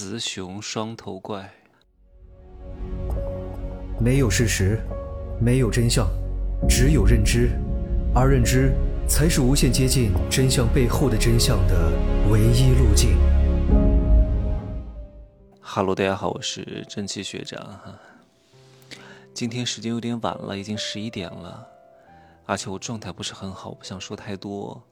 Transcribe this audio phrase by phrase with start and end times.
[0.00, 1.52] 雌雄双头怪。
[4.00, 4.80] 没有事实，
[5.38, 6.08] 没有真相，
[6.66, 7.50] 只有认知，
[8.14, 8.72] 而认知
[9.06, 11.92] 才是无限接近真相背后的真相的
[12.30, 13.10] 唯一路径。
[15.60, 17.94] 哈喽，大家好，我是蒸汽学长哈。
[19.34, 21.66] 今天时间有点晚了，已经十一点了，
[22.46, 24.82] 而且我状态不是很好，不想说太多。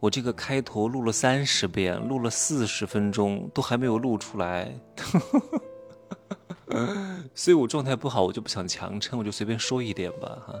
[0.00, 4.72] 我这个开头录了三十遍，录了四十分钟，都还没有录出来。
[7.34, 10.54] 所以我状态不好，我就不想强撑，我就随便说一点吧哈。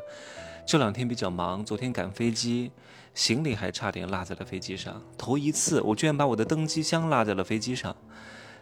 [0.66, 2.72] 这两天比较忙，昨天赶飞机，
[3.14, 5.00] 行李还差点落在了飞机上。
[5.16, 7.94] 头一次，我居然把我的登机箱落在了飞机上，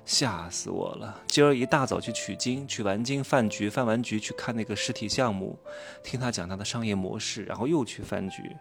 [0.04, 1.22] 吓死我了。
[1.26, 5.58] 今儿一大早去取经，取完经饭局，饭完局去看那个实体项目，
[6.04, 8.54] 听他讲他的商业模式，然后又去饭局，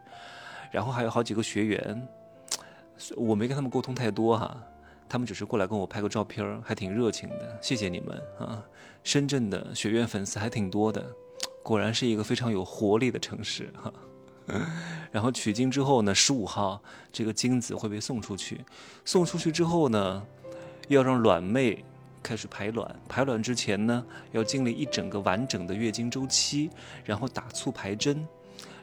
[0.71, 2.07] 然后还有好几个学员，
[3.15, 4.57] 我没跟他们沟通太多哈。
[5.07, 8.61] 他们只是过来跟我拍个照片，还挺热情的，谢谢你们啊！
[9.03, 11.05] 深圳的学院粉丝还挺多的，
[11.61, 13.93] 果然是一个非常有活力的城市哈。
[15.11, 18.65] 然后取经之后呢，十五号这个精子会被送出去，
[19.05, 20.23] 送出去之后呢，
[20.87, 21.85] 要让卵妹
[22.23, 26.71] 开始排卵，排卵之前呢，要经历一整个完整的月经周期，
[27.03, 28.27] 然后打促排针，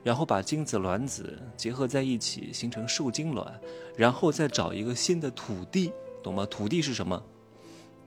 [0.03, 3.61] 然后把精子卵子结合在一起形成受精卵，
[3.97, 5.93] 然后再找一个新的土地。
[6.23, 6.47] 懂吗？
[6.47, 7.21] 土地是什么？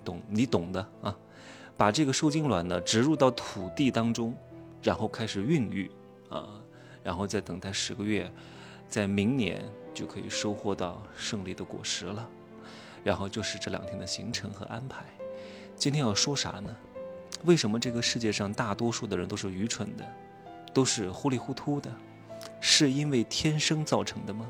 [0.03, 1.17] 懂，你懂的啊。
[1.77, 4.33] 把这个受精卵呢植入到土地当中，
[4.81, 5.91] 然后开始孕育
[6.29, 6.61] 啊，
[7.03, 8.31] 然后再等待十个月，
[8.87, 9.61] 在明年
[9.93, 12.29] 就可以收获到胜利的果实了。
[13.03, 15.03] 然后就是这两天的行程和安排。
[15.75, 16.73] 今天要说啥呢？
[17.43, 20.05] 为什么这个世界上大多数的人都是愚蠢的，
[20.75, 21.89] 都是糊里糊涂的？
[22.59, 24.45] 是因为天生造成的吗？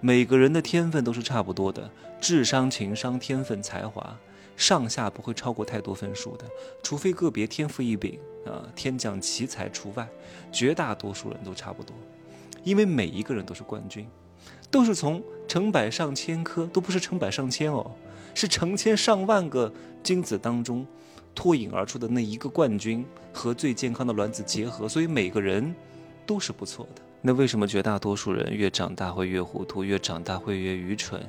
[0.00, 1.88] 每个人的天分都是差不多的，
[2.20, 4.18] 智商、情商、天分、才华，
[4.56, 6.44] 上下不会超过太多分数的，
[6.82, 10.08] 除非个别天赋异禀啊，天降奇才除外，
[10.50, 11.94] 绝大多数人都差不多，
[12.64, 14.08] 因为每一个人都是冠军，
[14.68, 17.88] 都是从成百上千颗，都不是成百上千哦，
[18.34, 19.72] 是成千上万个
[20.02, 20.84] 精子当中
[21.34, 25.74] 脱颖而出的那一个冠军和最健康的卵子结合，所以每个人
[26.26, 27.02] 都是不错的。
[27.20, 31.20] 那为什么绝大多数人越长大会越糊涂，越长大会越愚蠢？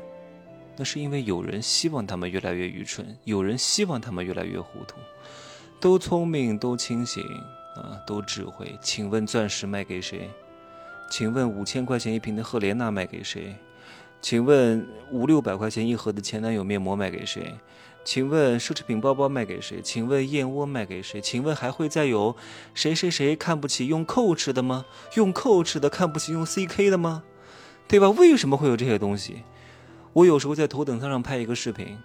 [0.75, 4.95] 那是因为有人希望他们越来越愚蠢，有人希望他们越来越糊涂。
[5.79, 7.23] 都聪明，都清醒
[7.75, 8.75] 啊，都智慧。
[8.81, 10.29] 请问钻石卖给谁？
[11.11, 13.55] 请问五千块钱一瓶的赫莲娜卖给谁？
[14.19, 17.53] 请问五六百块钱一盒的前男友面膜卖给谁？
[18.05, 19.81] 请问奢侈品包包卖给谁？
[19.81, 21.21] 请问燕窝卖给谁？
[21.21, 22.35] 请问还会再有
[22.73, 24.85] 谁谁谁看不起用 Coach 的吗？
[25.15, 27.23] 用 Coach 的看不起用 CK 的吗？
[27.87, 28.09] 对吧？
[28.09, 29.43] 为什么会有这些东西？
[30.11, 31.97] 我有时候在头等舱上拍一个视频，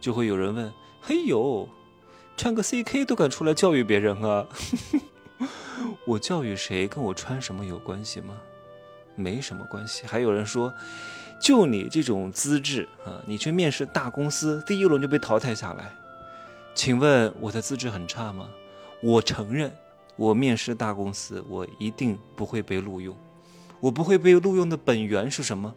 [0.00, 1.68] 就会有人问：“嘿呦，
[2.36, 4.46] 穿个 CK 都敢出来教育别人啊？”
[6.06, 8.34] 我教育谁跟我穿什么有关系吗？
[9.14, 10.04] 没什么关系。
[10.06, 10.72] 还有人说。
[11.40, 15.90] 就你这种资质啊，你去面试大公司，第一轮就被淘汰下来。
[16.74, 18.48] 请问我的资质很差吗？
[19.02, 19.72] 我承认，
[20.16, 23.16] 我面试大公司，我一定不会被录用。
[23.80, 25.74] 我不会被录用的本源是什么？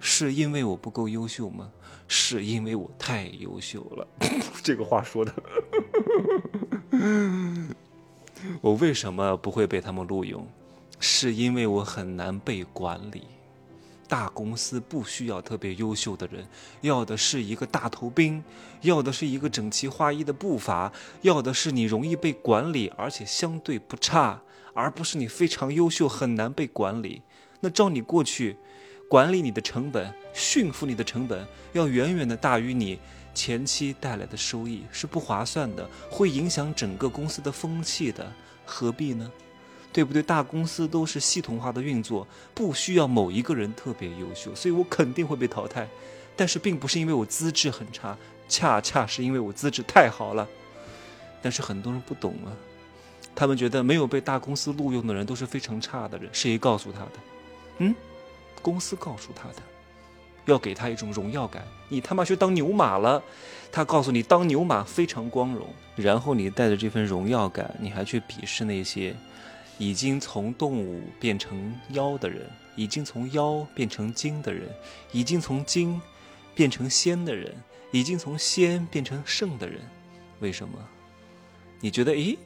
[0.00, 1.70] 是因为我不够优秀吗？
[2.08, 4.06] 是因为我太优秀了。
[4.62, 5.32] 这个话说的，
[8.60, 10.46] 我为什么不会被他们录用？
[10.98, 13.22] 是因为我很难被管理。
[14.08, 16.46] 大公司不需要特别优秀的人，
[16.82, 18.42] 要的是一个大头兵，
[18.82, 20.92] 要的是一个整齐划一的步伐，
[21.22, 24.42] 要的是你容易被管理，而且相对不差，
[24.74, 27.22] 而不是你非常优秀很难被管理。
[27.60, 28.56] 那照你过去，
[29.08, 32.98] 管理你的成本、驯服你的成本，要远远的大于你
[33.34, 38.30] 前期带来的收益，是不划算的，会影响整个公司的风气的，
[38.66, 39.30] 何必呢？
[39.92, 40.22] 对不对？
[40.22, 45.86] 大公司都是系统化的运作，不需要某一个人特别优秀，所以我肯定会被淘汰。
[46.34, 48.16] 但是并不是因为我资质很差，
[48.48, 50.48] 恰恰是因为我资质太好了。
[51.42, 52.48] 但是很多人不懂啊，
[53.34, 56.30] 他们觉得没有被大公司录用的人都是非常差的人。
[56.32, 57.12] 谁告诉他的？
[57.78, 57.94] 嗯，
[58.62, 59.56] 公司告诉他的，
[60.46, 61.62] 要给他一种荣耀感。
[61.88, 63.22] 你他妈去当牛马了，
[63.70, 69.14] 他告诉你当牛马非常光荣，然后你带着这份荣耀感，你还去鄙视那些。
[69.84, 74.68] 已经从动物变成妖的人，已经从妖变成精的人，
[75.10, 76.00] 已经从精
[76.54, 77.52] 变成仙的人，
[77.90, 79.80] 已经从仙变成圣的人，
[80.38, 80.78] 为什么？
[81.80, 82.38] 你觉得，诶，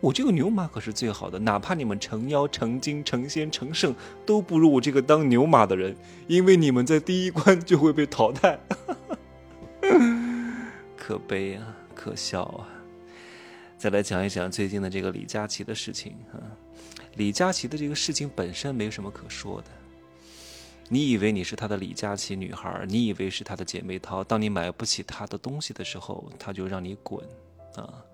[0.00, 3.94] 我这个牛马可是最好的，哪怕你们成妖、成精、成仙、成圣，
[4.26, 5.96] 都不如我这个当牛马的人，
[6.26, 8.58] 因为你们在第一关就会被淘汰。
[10.98, 12.66] 可悲啊，可笑啊！
[13.82, 16.38] 再来讲一讲最近的这个李佳琦的事情啊。
[17.16, 19.66] 李佳琦的这个事情本身没什么可说的。
[20.88, 27.26] 你以为你是他的李佳琦女孩，你以为是他的姐妹淘，当你买不起他的东西的时候，他就让你滚
[27.74, 28.04] 啊！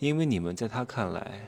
[0.00, 1.40] 因为你们在他看来，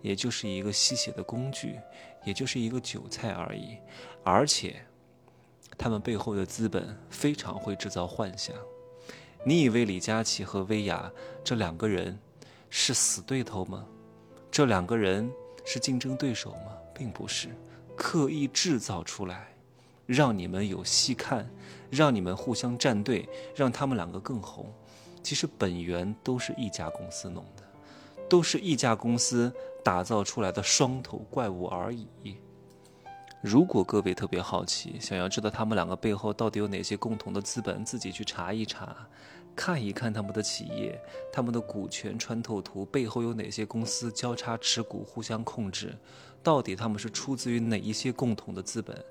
[0.00, 1.78] 也就是一个吸血的工具，
[2.24, 3.76] 也就是一个韭菜而已。
[4.24, 4.86] 而且，
[5.76, 8.56] 他们背后的资本非常会制造幻想。
[9.44, 11.12] 你以为李佳琦和薇娅
[11.44, 12.18] 这两个人
[12.74, 13.84] 是死对头吗？
[14.50, 15.30] 这两个人
[15.62, 16.72] 是竞争对手吗？
[16.94, 17.54] 并不是，
[17.94, 19.54] 刻意制造出来，
[20.06, 21.46] 让你们有戏看，
[21.90, 24.72] 让你们互相站队，让他们两个更红。
[25.22, 27.62] 其实本源都是一家公司弄的，
[28.26, 29.52] 都是一家公司
[29.84, 32.38] 打造出来的双头怪物而已。
[33.42, 38.96] 如果各位特别好奇，想要知道他们两个背后到底有哪些共同的资本，自己去查一查，
[39.56, 40.96] 看一看他们的企业、
[41.32, 45.92] 他们的股权穿透图背后有哪些公司交叉持股、互相控制，
[46.40, 49.04] 到底他们是出自于哪一些共同的资本，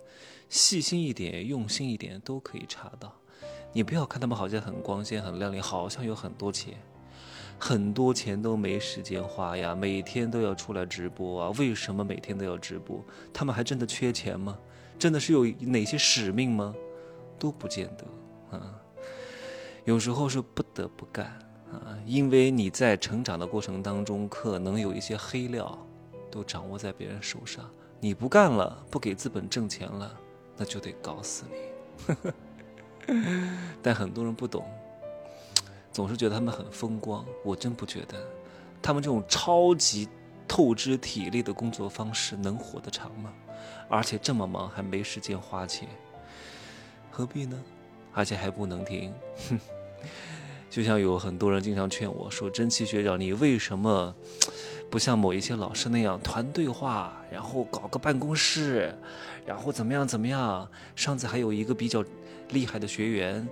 [0.47, 3.13] 细心一点、用心一点都可以查到。
[3.73, 6.75] 你不要看他们好像很光鲜、很亮丽，好像有很多钱。
[7.63, 11.51] 很多钱都没时间花呀，每天都要出来直播啊！
[11.59, 13.05] 为什么每天都要直播？
[13.31, 14.57] 他们还真的缺钱吗？
[14.97, 16.73] 真的是有哪些使命吗？
[17.37, 18.81] 都不见得啊。
[19.85, 21.27] 有时候是不得不干
[21.71, 25.77] 啊，因为你在成长的过程当中，可能有一些黑料
[26.31, 27.69] 都掌握在别人手上。
[27.99, 30.19] 你不干了，不给资本挣钱了，
[30.57, 31.45] 那就得搞死
[33.07, 33.13] 你。
[33.83, 34.65] 但很多人不懂。
[35.91, 38.17] 总是觉得他们很风光，我真不觉得，
[38.81, 40.07] 他们这种超级
[40.47, 43.31] 透支体力的工作方式能活得长吗？
[43.89, 45.87] 而且这么忙还没时间花钱，
[47.11, 47.61] 何必呢？
[48.13, 49.13] 而且还不能停，
[49.49, 49.59] 哼！
[50.69, 54.15] 就像有很多人经常劝我说：“真奇学长，你为什么
[54.89, 58.97] 不像某一些老师那样团队化，然后搞个办公室，
[59.45, 60.65] 然后怎么样怎么样？”
[60.95, 62.03] 上次还有一个比较
[62.49, 63.45] 厉害的学员。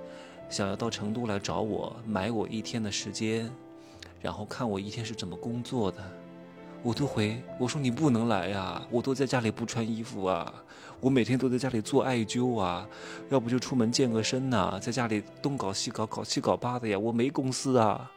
[0.49, 3.49] 想要到成都来找我买我一天的时间，
[4.19, 5.97] 然后看我一天是怎么工作的，
[6.81, 10.51] 我都回我说你不能来呀，我都在家里不穿衣服啊，
[10.99, 12.87] 我每天都在家里做艾灸啊，
[13.29, 18.09] 要不就出门健个身呐，在家里东搞西搞搞七搞八的呀，我没公司啊，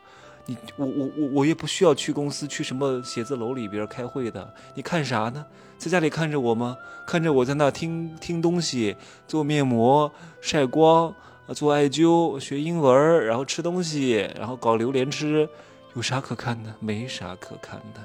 [0.46, 5.44] 你我我我我也不需要去公司去什么写字楼里边开会的，你看啥呢？
[5.76, 6.76] 在家里看着我吗？
[7.06, 8.96] 看着我在那听听东西，
[9.28, 11.14] 做面膜晒光。
[11.46, 15.48] 啊，做艾灸，学英文，然后吃东西，然后搞榴莲吃，
[15.94, 16.74] 有啥可看的？
[16.78, 18.00] 没啥可看的。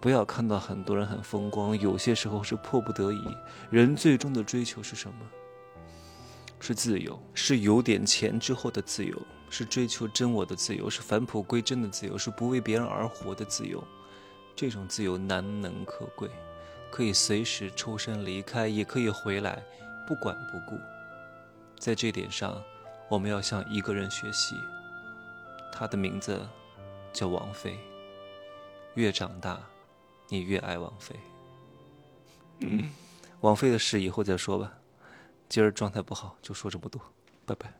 [0.00, 3.22] 不要看到很多人很风光，有些时候是迫不得已。
[3.70, 5.16] 人最终的追求是什么？
[6.58, 9.16] 是自由，是有点钱之后的自由，
[9.48, 13.82] 是追求真我的自由，是返璞归真的自由，是不为别人而活的自由。
[14.54, 16.28] 这种自由难能可贵，
[16.90, 19.62] 可以随时抽身离开，也可以回来，
[20.08, 20.80] 不管不顾。
[21.78, 22.62] 在这点上，
[23.08, 24.56] 我们要向一个人学习，
[25.72, 26.46] 他的名字
[27.12, 27.78] 叫王菲。
[28.94, 29.60] 越长大，
[30.28, 31.14] 你越爱王菲。
[33.40, 34.72] 王菲的事以后再说吧，
[35.48, 37.00] 今儿状态不好，就说这么多，
[37.44, 37.72] 拜拜。